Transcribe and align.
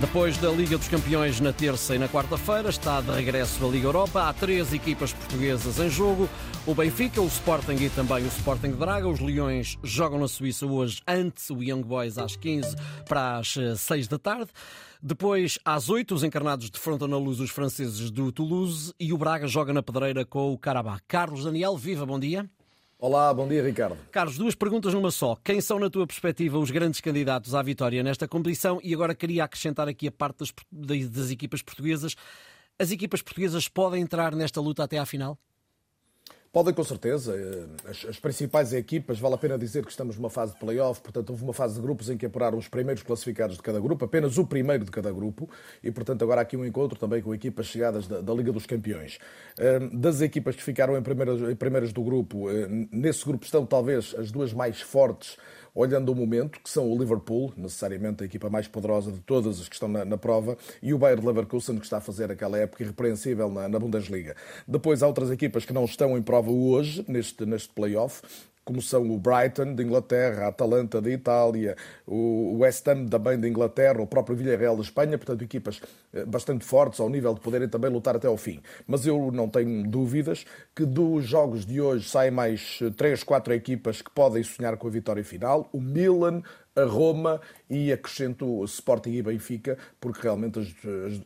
Depois 0.00 0.36
da 0.36 0.50
Liga 0.50 0.76
dos 0.76 0.88
Campeões 0.88 1.40
na 1.40 1.54
terça 1.54 1.94
e 1.94 1.98
na 1.98 2.06
quarta-feira, 2.06 2.68
está 2.68 3.00
de 3.00 3.10
regresso 3.10 3.64
a 3.64 3.68
Liga 3.68 3.86
Europa. 3.86 4.28
Há 4.28 4.32
três 4.34 4.74
equipas 4.74 5.10
portuguesas 5.14 5.80
em 5.80 5.88
jogo: 5.88 6.28
o 6.66 6.74
Benfica, 6.74 7.22
o 7.22 7.26
Sporting 7.26 7.76
e 7.76 7.88
também 7.88 8.22
o 8.22 8.28
Sporting 8.28 8.72
de 8.72 8.76
Braga. 8.76 9.08
Os 9.08 9.20
Leões 9.20 9.78
jogam 9.82 10.18
na 10.18 10.28
Suíça 10.28 10.66
hoje, 10.66 11.00
antes 11.08 11.48
o 11.48 11.62
Young 11.62 11.82
Boys 11.82 12.18
às 12.18 12.36
15 12.36 12.76
para 13.08 13.38
as 13.38 13.54
6 13.78 14.06
da 14.06 14.18
tarde. 14.18 14.50
Depois, 15.02 15.58
às 15.64 15.88
8, 15.88 16.14
os 16.14 16.22
encarnados 16.22 16.68
defrontam 16.68 17.08
na 17.08 17.16
luz 17.16 17.40
os 17.40 17.50
franceses 17.50 18.10
do 18.10 18.30
Toulouse 18.30 18.92
e 19.00 19.14
o 19.14 19.18
Braga 19.18 19.46
joga 19.46 19.72
na 19.72 19.82
pedreira 19.82 20.26
com 20.26 20.52
o 20.52 20.58
Carabá. 20.58 21.00
Carlos 21.08 21.44
Daniel, 21.44 21.74
viva, 21.74 22.04
bom 22.04 22.20
dia. 22.20 22.46
Olá, 22.98 23.32
bom 23.34 23.46
dia, 23.46 23.62
Ricardo. 23.62 23.94
Carlos, 24.10 24.38
duas 24.38 24.54
perguntas 24.54 24.94
numa 24.94 25.10
só. 25.10 25.36
Quem 25.44 25.60
são, 25.60 25.78
na 25.78 25.90
tua 25.90 26.06
perspectiva, 26.06 26.58
os 26.58 26.70
grandes 26.70 26.98
candidatos 26.98 27.54
à 27.54 27.60
vitória 27.60 28.02
nesta 28.02 28.26
competição? 28.26 28.80
E 28.82 28.94
agora 28.94 29.14
queria 29.14 29.44
acrescentar 29.44 29.86
aqui 29.86 30.08
a 30.08 30.10
parte 30.10 30.38
das, 30.72 31.10
das 31.10 31.30
equipas 31.30 31.60
portuguesas. 31.60 32.16
As 32.78 32.90
equipas 32.90 33.20
portuguesas 33.20 33.68
podem 33.68 34.00
entrar 34.00 34.34
nesta 34.34 34.62
luta 34.62 34.82
até 34.82 34.96
à 34.96 35.04
final? 35.04 35.38
Podem, 36.56 36.72
com 36.72 36.84
certeza. 36.84 37.36
Eh, 37.36 37.90
as, 37.90 38.06
as, 38.08 38.18
principais 38.18 38.72
equipas, 38.72 39.18
vale 39.18 39.34
a 39.34 39.36
pena 39.36 39.58
dizer 39.58 39.84
que 39.84 39.90
estamos 39.90 40.16
numa 40.16 40.30
fase 40.30 40.54
de 40.54 40.58
play-off, 40.58 41.02
portanto, 41.02 41.28
houve 41.28 41.44
uma 41.44 41.52
fase 41.52 41.74
de 41.74 41.82
grupos 41.82 42.08
em 42.08 42.16
que 42.16 42.24
apuraram 42.24 42.56
os 42.56 42.66
primeiros 42.66 43.02
classificados 43.02 43.56
de 43.56 43.62
cada 43.62 43.78
grupo, 43.78 44.06
apenas 44.06 44.38
o 44.38 44.46
primeiro 44.46 44.82
de 44.82 44.90
cada 44.90 45.12
grupo, 45.12 45.50
e, 45.84 45.90
portanto, 45.90 46.22
agora 46.22 46.40
há 46.40 46.44
aqui 46.44 46.56
um 46.56 46.64
encontro 46.64 46.98
também 46.98 47.20
com 47.20 47.34
equipas 47.34 47.66
chegadas 47.66 48.08
da, 48.08 48.22
da 48.22 48.32
Liga 48.32 48.52
dos 48.52 48.64
Campeões. 48.64 49.18
Eh, 49.58 49.80
das 49.92 50.22
equipas 50.22 50.56
que 50.56 50.62
ficaram 50.62 50.96
em 50.96 51.02
primeiras, 51.02 51.42
em 51.42 51.54
primeiras 51.54 51.92
do 51.92 52.02
grupo, 52.02 52.50
eh, 52.50 52.66
nesse 52.90 53.22
grupo 53.22 53.44
estão 53.44 53.66
talvez 53.66 54.14
as 54.16 54.32
duas 54.32 54.54
mais 54.54 54.80
fortes 54.80 55.36
olhando 55.76 56.10
o 56.10 56.14
momento, 56.14 56.58
que 56.58 56.70
são 56.70 56.90
o 56.90 56.98
Liverpool, 56.98 57.52
necessariamente 57.54 58.22
a 58.22 58.26
equipa 58.26 58.48
mais 58.48 58.66
poderosa 58.66 59.12
de 59.12 59.20
todas 59.20 59.60
as 59.60 59.68
que 59.68 59.74
estão 59.74 59.88
na, 59.88 60.06
na 60.06 60.16
prova, 60.16 60.56
e 60.82 60.94
o 60.94 60.98
Bayer 60.98 61.24
Leverkusen, 61.24 61.78
que 61.78 61.84
está 61.84 61.98
a 61.98 62.00
fazer 62.00 62.32
aquela 62.32 62.56
época 62.56 62.82
irrepreensível 62.82 63.50
na, 63.50 63.68
na 63.68 63.78
Bundesliga. 63.78 64.34
Depois 64.66 65.02
há 65.02 65.06
outras 65.06 65.30
equipas 65.30 65.66
que 65.66 65.74
não 65.74 65.84
estão 65.84 66.16
em 66.16 66.22
prova 66.22 66.50
hoje, 66.50 67.04
neste, 67.06 67.44
neste 67.44 67.68
play-off, 67.68 68.22
como 68.66 68.82
são 68.82 69.08
o 69.12 69.16
Brighton 69.16 69.76
de 69.76 69.84
Inglaterra, 69.84 70.46
a 70.46 70.48
Atalanta 70.48 71.00
de 71.00 71.12
Itália, 71.12 71.76
o 72.04 72.58
West 72.58 72.86
Ham 72.88 73.06
também 73.06 73.38
de 73.38 73.48
Inglaterra, 73.48 74.02
o 74.02 74.08
próprio 74.08 74.36
Villarreal 74.36 74.74
de 74.74 74.82
Espanha, 74.82 75.16
portanto 75.16 75.42
equipas 75.42 75.80
eh, 76.12 76.24
bastante 76.24 76.64
fortes 76.64 76.98
ao 76.98 77.08
nível 77.08 77.32
de 77.32 77.40
poderem 77.40 77.68
também 77.68 77.88
lutar 77.88 78.16
até 78.16 78.26
ao 78.26 78.36
fim. 78.36 78.60
Mas 78.84 79.06
eu 79.06 79.30
não 79.30 79.48
tenho 79.48 79.88
dúvidas 79.88 80.44
que 80.74 80.84
dos 80.84 81.24
jogos 81.24 81.64
de 81.64 81.80
hoje 81.80 82.08
saem 82.08 82.32
mais 82.32 82.80
eh, 82.82 82.90
três, 82.90 83.22
quatro 83.22 83.54
equipas 83.54 84.02
que 84.02 84.10
podem 84.10 84.42
sonhar 84.42 84.76
com 84.76 84.88
a 84.88 84.90
vitória 84.90 85.22
final. 85.22 85.68
O 85.72 85.80
Milan, 85.80 86.42
a 86.76 86.84
Roma 86.84 87.40
e 87.68 87.90
acrescento 87.90 88.62
Sporting 88.64 89.10
e 89.10 89.22
Benfica, 89.22 89.78
porque 89.98 90.20
realmente 90.22 90.58
as, 90.58 90.68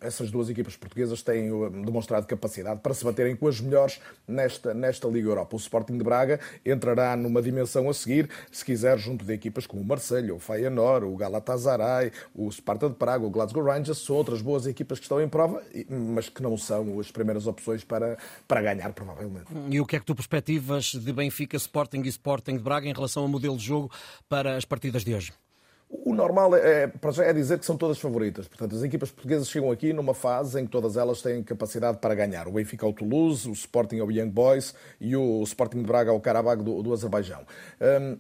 essas 0.01 0.31
duas 0.31 0.49
equipas 0.49 0.77
portuguesas 0.77 1.23
têm 1.23 1.51
uh, 1.51 1.69
demonstrado 1.85 2.27
capacidade 2.27 2.81
para 2.81 2.95
se 2.95 3.05
baterem 3.05 3.35
com 3.35 3.49
as 3.49 3.61
melhores 3.61 4.01
nesta, 4.27 4.73
nesta 4.73 5.09
Liga 5.09 5.29
Europa. 5.29 5.57
O 5.57 5.59
Sporting 5.59 5.99
de 5.99 6.05
Braga 6.05 6.39
entrará 6.65 7.17
numa 7.17 7.43
dimensão 7.43 7.91
a 7.91 7.95
seguir, 7.95 8.31
se 8.51 8.65
quiser, 8.65 8.97
junto 8.99 9.25
de 9.25 9.33
equipas 9.33 9.67
como 9.67 9.83
o 9.83 9.85
Marseille, 9.85 10.31
o 10.31 10.39
Feyenoord, 10.39 11.07
o 11.07 11.17
Galatasaray, 11.17 12.13
o 12.35 12.51
Sparta 12.51 12.89
de 12.89 12.95
Praga, 12.95 13.27
o 13.27 13.31
Glasgow 13.31 13.65
Rangers, 13.65 13.99
são 13.99 14.17
outras 14.17 14.41
boas 14.41 14.67
equipas 14.67 14.99
que 14.99 15.05
estão 15.05 15.21
em 15.21 15.29
prova, 15.29 15.63
mas 15.89 16.29
que 16.29 16.43
não 16.43 16.57
são 16.57 17.01
as 17.01 17.11
primeiras 17.11 17.47
opções 17.47 17.83
para, 17.83 18.17
para 18.47 18.63
ganhar, 18.63 18.93
provavelmente. 18.93 19.47
E 19.69 19.81
o 19.81 19.87
que 19.87 19.97
é 19.97 20.01
que 20.01 20.07
tu 20.07 20.15
perspectivas 20.15 20.93
de 20.93 21.13
Benfica, 21.13 21.57
Sporting 21.57 22.03
e 22.05 22.09
Sporting 22.09 22.57
de 22.57 22.63
Braga 22.63 22.89
em 22.89 22.93
relação 22.93 23.25
ao 23.25 23.29
modelo 23.29 23.57
de 23.57 23.65
jogo 23.65 23.91
para 24.29 24.57
as 24.57 24.65
partidas 24.65 25.05
de 25.05 25.15
hoje? 25.15 25.33
O 25.93 26.15
normal 26.15 26.55
é, 26.55 26.87
para 26.87 27.11
já 27.11 27.25
é 27.25 27.33
dizer 27.33 27.59
que 27.59 27.67
são 27.67 27.77
todas 27.77 27.99
favoritas. 27.99 28.47
Portanto, 28.47 28.77
as 28.77 28.85
equipas 28.85 29.11
portuguesas 29.11 29.49
chegam 29.49 29.73
aqui 29.73 29.93
numa 29.93 30.15
fase 30.15 30.61
em 30.61 30.65
que 30.65 30.71
todas 30.71 30.97
elas 30.97 31.21
têm 31.21 31.43
capacidade 31.43 31.99
para 31.99 32.15
ganhar. 32.15 32.47
O 32.47 32.53
Benfica 32.53 32.87
ao 32.87 32.93
Toulouse, 32.93 33.49
o 33.49 33.53
Sporting 33.53 33.99
ao 33.99 34.09
Young 34.09 34.31
Boys 34.31 34.73
e 35.01 35.17
o 35.17 35.43
Sporting 35.43 35.79
de 35.79 35.87
Braga 35.87 36.13
ao 36.13 36.21
Karabakh 36.21 36.63
do, 36.63 36.81
do 36.81 36.93
Azerbaijão. 36.93 37.41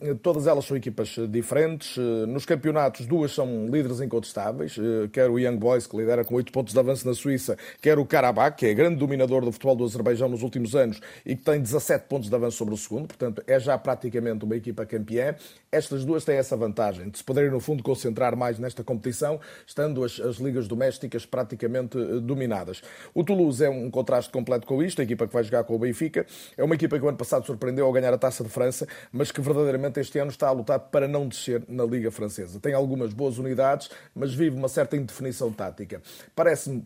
Um, 0.02 0.16
todas 0.16 0.48
elas 0.48 0.64
são 0.64 0.76
equipas 0.76 1.14
diferentes. 1.28 1.96
Nos 2.26 2.44
campeonatos, 2.44 3.06
duas 3.06 3.32
são 3.32 3.66
líderes 3.66 4.00
incontestáveis. 4.00 4.76
Uh, 4.76 5.08
quer 5.12 5.30
o 5.30 5.38
Young 5.38 5.56
Boys, 5.56 5.86
que 5.86 5.96
lidera 5.96 6.24
com 6.24 6.34
8 6.34 6.50
pontos 6.50 6.72
de 6.72 6.78
avanço 6.80 7.06
na 7.06 7.14
Suíça, 7.14 7.56
quer 7.80 8.00
o 8.00 8.04
Karabakh, 8.04 8.56
que 8.56 8.66
é 8.66 8.74
grande 8.74 8.96
dominador 8.96 9.44
do 9.44 9.52
futebol 9.52 9.76
do 9.76 9.84
Azerbaijão 9.84 10.28
nos 10.28 10.42
últimos 10.42 10.74
anos 10.74 11.00
e 11.24 11.36
que 11.36 11.44
tem 11.44 11.60
17 11.60 12.06
pontos 12.08 12.28
de 12.28 12.34
avanço 12.34 12.56
sobre 12.56 12.74
o 12.74 12.76
segundo. 12.76 13.06
Portanto, 13.06 13.44
é 13.46 13.60
já 13.60 13.78
praticamente 13.78 14.44
uma 14.44 14.56
equipa 14.56 14.84
campeã. 14.84 15.36
Estas 15.70 16.04
duas 16.04 16.24
têm 16.24 16.36
essa 16.36 16.56
vantagem 16.56 17.08
de 17.08 17.16
se 17.16 17.22
poderem, 17.22 17.48
no 17.48 17.59
fundo, 17.60 17.82
concentrar 17.82 18.36
mais 18.36 18.58
nesta 18.58 18.82
competição, 18.82 19.40
estando 19.66 20.04
as, 20.04 20.20
as 20.20 20.36
ligas 20.36 20.66
domésticas 20.68 21.26
praticamente 21.26 21.98
eh, 21.98 22.20
dominadas. 22.20 22.82
O 23.14 23.24
Toulouse 23.24 23.64
é 23.64 23.70
um 23.70 23.90
contraste 23.90 24.30
completo 24.30 24.66
com 24.66 24.82
isto, 24.82 25.00
a 25.00 25.04
equipa 25.04 25.26
que 25.26 25.32
vai 25.32 25.42
jogar 25.42 25.64
com 25.64 25.74
o 25.74 25.78
Benfica. 25.78 26.26
É 26.56 26.64
uma 26.64 26.74
equipa 26.74 26.98
que 26.98 27.04
o 27.04 27.08
ano 27.08 27.18
passado 27.18 27.46
surpreendeu 27.46 27.86
ao 27.86 27.92
ganhar 27.92 28.12
a 28.12 28.18
Taça 28.18 28.42
de 28.44 28.50
França, 28.50 28.86
mas 29.12 29.30
que 29.30 29.40
verdadeiramente 29.40 30.00
este 30.00 30.18
ano 30.18 30.30
está 30.30 30.48
a 30.48 30.52
lutar 30.52 30.78
para 30.78 31.06
não 31.06 31.28
descer 31.28 31.62
na 31.68 31.84
Liga 31.84 32.10
Francesa. 32.10 32.60
Tem 32.60 32.74
algumas 32.74 33.12
boas 33.12 33.38
unidades, 33.38 33.90
mas 34.14 34.34
vive 34.34 34.56
uma 34.56 34.68
certa 34.68 34.96
indefinição 34.96 35.52
tática. 35.52 36.02
Parece-me 36.34 36.84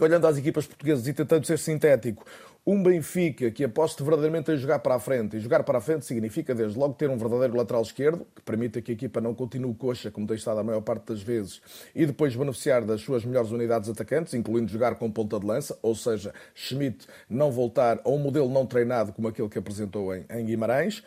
olhando 0.00 0.26
às 0.26 0.38
equipas 0.38 0.66
portuguesas 0.66 1.06
e 1.06 1.12
tentando 1.12 1.46
ser 1.46 1.58
sintético, 1.58 2.24
um 2.64 2.80
Benfica 2.80 3.50
que 3.50 3.64
aposte 3.64 4.02
verdadeiramente 4.02 4.52
em 4.52 4.56
jogar 4.56 4.78
para 4.78 4.94
a 4.94 4.98
frente. 5.00 5.36
E 5.36 5.40
jogar 5.40 5.64
para 5.64 5.78
a 5.78 5.80
frente 5.80 6.06
significa, 6.06 6.54
desde 6.54 6.78
logo, 6.78 6.94
ter 6.94 7.10
um 7.10 7.18
verdadeiro 7.18 7.56
lateral 7.56 7.82
esquerdo, 7.82 8.26
que 8.34 8.42
permita 8.42 8.80
que 8.80 8.92
a 8.92 8.94
equipa 8.94 9.20
não 9.20 9.34
continue 9.34 9.74
coxa, 9.74 10.10
como 10.10 10.26
tem 10.26 10.36
estado 10.36 10.60
a 10.60 10.64
maior 10.64 10.80
parte 10.80 11.06
das 11.06 11.22
vezes, 11.22 11.60
e 11.94 12.06
depois 12.06 12.36
beneficiar 12.36 12.84
das 12.84 13.00
suas 13.00 13.24
melhores 13.24 13.50
unidades 13.50 13.88
atacantes, 13.88 14.34
incluindo 14.34 14.70
jogar 14.70 14.94
com 14.94 15.10
ponta 15.10 15.40
de 15.40 15.46
lança, 15.46 15.76
ou 15.82 15.94
seja, 15.94 16.32
Schmidt 16.54 17.06
não 17.28 17.50
voltar 17.50 18.00
a 18.04 18.08
um 18.08 18.18
modelo 18.18 18.48
não 18.48 18.64
treinado 18.64 19.12
como 19.12 19.26
aquele 19.26 19.48
que 19.48 19.58
apresentou 19.58 20.14
em, 20.14 20.24
em 20.30 20.44
Guimarães. 20.44 21.02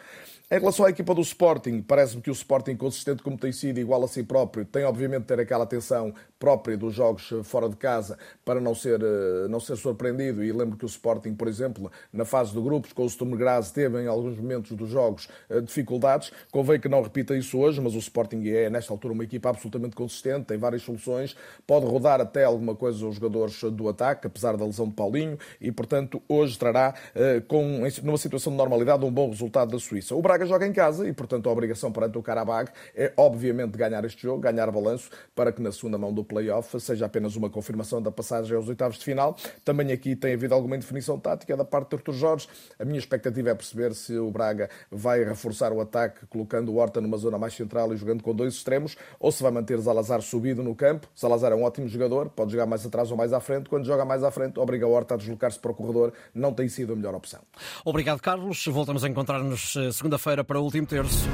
Em 0.49 0.59
relação 0.59 0.85
à 0.85 0.91
equipa 0.91 1.15
do 1.15 1.21
Sporting, 1.21 1.81
parece-me 1.81 2.21
que 2.21 2.29
o 2.29 2.33
Sporting, 2.33 2.75
consistente 2.75 3.23
como 3.23 3.35
tem 3.35 3.51
sido, 3.51 3.79
igual 3.79 4.03
a 4.03 4.07
si 4.07 4.21
próprio, 4.21 4.63
tem 4.63 4.83
obviamente 4.83 5.21
de 5.21 5.27
ter 5.29 5.39
aquela 5.39 5.63
atenção 5.63 6.13
própria 6.37 6.77
dos 6.77 6.93
jogos 6.93 7.33
fora 7.43 7.67
de 7.67 7.75
casa 7.75 8.15
para 8.43 8.61
não 8.61 8.75
ser, 8.75 9.01
eh, 9.01 9.47
não 9.49 9.59
ser 9.59 9.75
surpreendido. 9.75 10.43
E 10.43 10.51
lembro 10.51 10.77
que 10.77 10.85
o 10.85 10.87
Sporting, 10.87 11.33
por 11.33 11.44
exemplo, 11.47 11.91
na 12.11 12.25
fase 12.25 12.53
de 12.53 12.61
grupos, 12.61 12.93
com 12.93 13.03
o 13.03 13.09
Sturm 13.09 13.33
teve 13.73 14.01
em 14.01 14.07
alguns 14.07 14.37
momentos 14.37 14.71
dos 14.71 14.89
jogos 14.89 15.27
eh, 15.49 15.61
dificuldades. 15.61 16.31
Convém 16.51 16.79
que 16.79 16.89
não 16.89 17.01
repita 17.01 17.35
isso 17.35 17.57
hoje, 17.57 17.81
mas 17.81 17.95
o 17.95 17.99
Sporting 17.99 18.47
é, 18.47 18.69
nesta 18.69 18.93
altura, 18.93 19.13
uma 19.13 19.23
equipa 19.23 19.49
absolutamente 19.49 19.95
consistente, 19.95 20.45
tem 20.45 20.57
várias 20.57 20.81
soluções, 20.81 21.35
pode 21.65 21.85
rodar 21.85 22.21
até 22.21 22.43
alguma 22.43 22.75
coisa 22.75 23.05
os 23.05 23.15
jogadores 23.15 23.61
do 23.63 23.89
ataque, 23.89 24.27
apesar 24.27 24.57
da 24.57 24.65
lesão 24.65 24.87
de 24.87 24.93
Paulinho, 24.93 25.37
e 25.59 25.71
portanto 25.71 26.21
hoje 26.27 26.57
trará, 26.57 26.93
eh, 27.13 27.41
com, 27.47 27.81
numa 28.03 28.17
situação 28.17 28.51
de 28.51 28.57
normalidade, 28.57 29.05
um 29.05 29.11
bom 29.11 29.29
resultado 29.29 29.71
da 29.71 29.79
Suíça. 29.79 30.15
O 30.15 30.21
Braga 30.21 30.45
joga 30.45 30.65
em 30.65 30.73
casa 30.73 31.07
e, 31.07 31.13
portanto, 31.13 31.49
a 31.49 31.51
obrigação 31.51 31.91
perante 31.91 32.17
o 32.17 32.23
Karabakh 32.23 32.71
é, 32.95 33.11
obviamente, 33.17 33.77
ganhar 33.77 34.03
este 34.05 34.23
jogo, 34.23 34.41
ganhar 34.41 34.69
balanço, 34.71 35.09
para 35.35 35.51
que 35.51 35.61
na 35.61 35.71
segunda 35.71 35.97
mão 35.97 36.13
do 36.13 36.23
play-off 36.23 36.79
seja 36.79 37.05
apenas 37.05 37.35
uma 37.35 37.49
confirmação 37.49 38.01
da 38.01 38.11
passagem 38.11 38.55
aos 38.55 38.67
oitavos 38.67 38.97
de 38.97 39.05
final. 39.05 39.35
Também 39.63 39.91
aqui 39.91 40.15
tem 40.15 40.33
havido 40.33 40.53
alguma 40.53 40.75
indefinição 40.75 41.19
tática 41.35 41.55
da 41.57 41.65
parte 41.65 41.89
de 41.89 41.95
Artur 41.97 42.13
Jorge. 42.13 42.47
A 42.79 42.85
minha 42.85 42.97
expectativa 42.97 43.49
é 43.49 43.55
perceber 43.55 43.93
se 43.93 44.17
o 44.17 44.31
Braga 44.31 44.69
vai 44.89 45.23
reforçar 45.23 45.71
o 45.71 45.81
ataque, 45.81 46.25
colocando 46.27 46.71
o 46.71 46.77
Horta 46.77 47.01
numa 47.01 47.17
zona 47.17 47.37
mais 47.37 47.53
central 47.53 47.93
e 47.93 47.97
jogando 47.97 48.23
com 48.23 48.33
dois 48.33 48.53
extremos, 48.53 48.95
ou 49.19 49.31
se 49.31 49.43
vai 49.43 49.51
manter 49.51 49.77
Zalazar 49.79 50.21
subido 50.21 50.63
no 50.63 50.73
campo. 50.73 51.07
Zalazar 51.19 51.51
é 51.51 51.55
um 51.55 51.63
ótimo 51.63 51.87
jogador, 51.87 52.29
pode 52.29 52.51
jogar 52.51 52.65
mais 52.65 52.85
atrás 52.85 53.11
ou 53.11 53.17
mais 53.17 53.33
à 53.33 53.39
frente. 53.39 53.69
Quando 53.69 53.85
joga 53.85 54.05
mais 54.05 54.23
à 54.23 54.31
frente, 54.31 54.59
obriga 54.59 54.87
o 54.87 54.91
Horta 54.91 55.15
a 55.15 55.17
deslocar-se 55.17 55.59
para 55.59 55.71
o 55.71 55.75
corredor. 55.75 56.13
Não 56.33 56.53
tem 56.53 56.67
sido 56.69 56.93
a 56.93 56.95
melhor 56.95 57.13
opção. 57.13 57.41
Obrigado, 57.83 58.21
Carlos. 58.21 58.65
Voltamos 58.67 59.03
a 59.03 59.09
encontrar-nos 59.09 59.75
eh, 59.75 59.91
segunda-feira 59.91 60.43
para 60.43 60.59
o 60.59 60.63
último 60.63 60.87
terço. 60.87 61.27